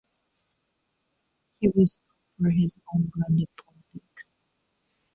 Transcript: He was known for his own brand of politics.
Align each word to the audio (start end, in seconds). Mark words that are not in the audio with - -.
He 1.59 1.67
was 1.67 1.99
known 2.39 2.51
for 2.51 2.55
his 2.57 2.75
own 2.91 3.11
brand 3.13 3.43
of 3.43 3.65
politics. 3.67 4.31